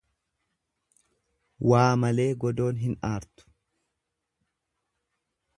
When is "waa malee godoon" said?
1.73-2.81